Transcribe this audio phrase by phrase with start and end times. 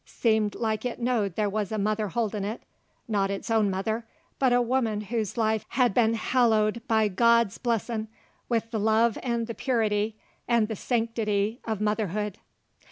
[0.03, 2.63] Seemed like it knowed there wuz a mother holdin' it,
[3.07, 4.03] not its own mother,
[4.39, 8.07] but a woman whose life hed been hallowed by God's blessin'
[8.49, 10.17] with the love 'nd the purity
[10.51, 12.39] 'nd the sanctity uv motherhood.